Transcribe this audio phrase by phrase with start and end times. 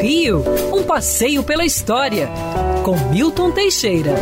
[0.00, 0.42] Rio,
[0.74, 2.28] um passeio pela história,
[2.84, 4.14] com Milton Teixeira.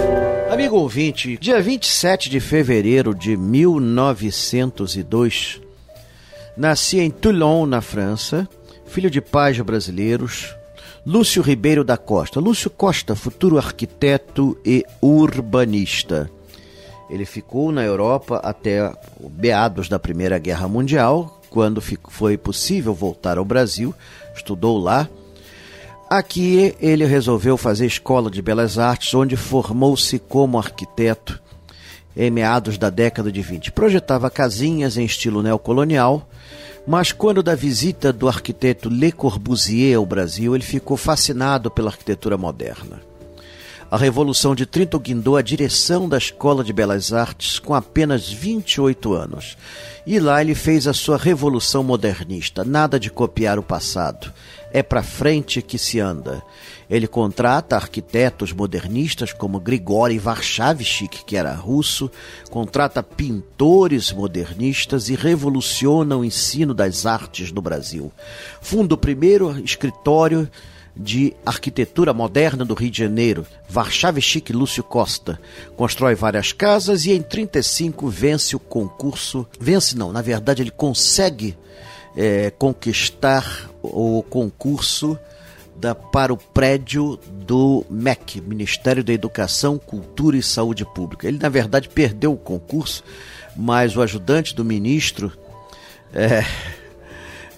[0.50, 5.60] Amigo ouvinte, dia 27 de fevereiro de 1902,
[6.56, 8.48] nascia em Toulon, na França,
[8.86, 10.54] filho de pais brasileiros,
[11.06, 12.40] Lúcio Ribeiro da Costa.
[12.40, 16.30] Lúcio Costa, futuro arquiteto e urbanista.
[17.10, 18.90] Ele ficou na Europa até
[19.36, 23.94] meados da Primeira Guerra Mundial, quando foi possível voltar ao Brasil,
[24.34, 25.08] estudou lá.
[26.10, 31.40] Aqui ele resolveu fazer escola de belas artes, onde formou-se como arquiteto
[32.16, 33.70] em meados da década de 20.
[33.70, 36.28] Projetava casinhas em estilo neocolonial,
[36.88, 42.36] mas quando da visita do arquiteto Le Corbusier ao Brasil, ele ficou fascinado pela arquitetura
[42.36, 43.00] moderna.
[43.94, 49.14] A Revolução de 30 guindou a direção da Escola de Belas Artes com apenas 28
[49.14, 49.56] anos.
[50.04, 54.32] E lá ele fez a sua revolução modernista, nada de copiar o passado.
[54.72, 56.42] É para frente que se anda.
[56.90, 62.10] Ele contrata arquitetos modernistas como Grigori Varshavchik, que era russo,
[62.50, 68.10] contrata pintores modernistas e revoluciona o ensino das artes no Brasil.
[68.60, 70.50] Funda o primeiro escritório
[70.96, 75.40] de arquitetura moderna do Rio de Janeiro, Varshavchik Lúcio Costa.
[75.76, 79.46] Constrói várias casas e em 35 vence o concurso.
[79.58, 81.56] Vence não, na verdade ele consegue
[82.16, 85.18] é, conquistar o concurso
[85.76, 91.26] da, para o prédio do MEC, Ministério da Educação, Cultura e Saúde Pública.
[91.26, 93.02] Ele, na verdade, perdeu o concurso,
[93.56, 95.32] mas o ajudante do ministro,
[96.12, 96.44] é,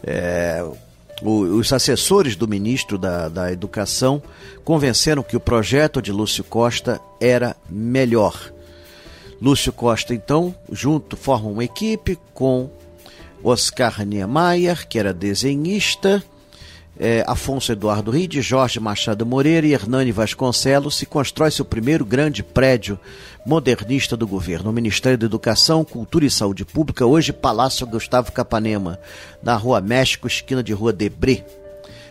[0.02, 0.64] é,
[1.22, 4.22] os assessores do ministro da, da Educação
[4.64, 8.52] convenceram que o projeto de Lúcio Costa era melhor.
[9.40, 12.70] Lúcio Costa, então, junto, formam uma equipe com
[13.42, 16.22] Oscar Niemeyer, que era desenhista,
[16.98, 22.42] é, Afonso Eduardo Ride, Jorge Machado Moreira e Hernani Vasconcelos, se constrói seu primeiro grande
[22.42, 22.98] prédio
[23.44, 28.98] modernista do governo, o Ministério da Educação, Cultura e Saúde Pública, hoje Palácio Gustavo Capanema,
[29.42, 31.44] na Rua México, esquina de Rua Debré.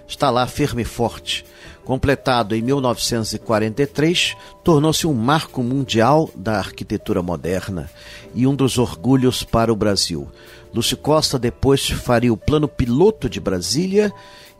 [0.07, 1.43] Está lá firme e forte.
[1.83, 7.89] Completado em 1943, tornou-se um marco mundial da arquitetura moderna
[8.33, 10.27] e um dos orgulhos para o Brasil.
[10.73, 14.11] Lúcio Costa depois faria o plano piloto de Brasília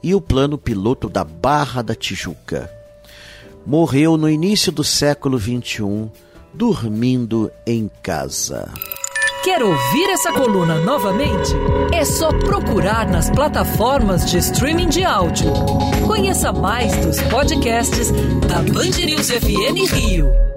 [0.06, 2.72] e o plano piloto da Barra da Tijuca.
[3.66, 6.12] Morreu no início do século XXI,
[6.54, 8.72] dormindo em casa.
[9.44, 11.52] Quer ouvir essa coluna novamente?
[11.92, 15.52] É só procurar nas plataformas de streaming de áudio.
[16.06, 18.12] Conheça mais dos podcasts
[18.48, 20.55] da Band News FM Rio.